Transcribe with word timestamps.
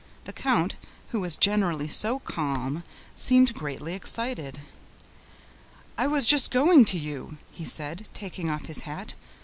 The 0.23 0.33
count, 0.33 0.73
who 1.09 1.19
was 1.19 1.37
generally 1.37 1.87
so 1.87 2.17
calm, 2.17 2.83
seemed 3.15 3.53
greatly 3.53 3.93
excited. 3.93 4.61
"I 5.95 6.07
was 6.07 6.25
just 6.25 6.49
going 6.49 6.85
to 6.85 6.97
you," 6.97 7.37
he 7.51 7.65
said, 7.65 8.09
taking 8.11 8.49
off 8.49 8.65
his 8.65 8.79
hat. 8.79 9.13